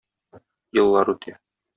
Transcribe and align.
Еллар 0.83 1.11
үтә... 1.15 1.37